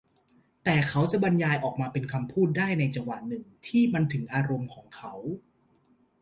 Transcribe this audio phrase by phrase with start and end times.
[0.63, 5.13] แต่เขาจะบรรยายออกมาเป็นคำพูดได้ในจังหวะหนึ่งที่มันถึงอารมณ์ของเขา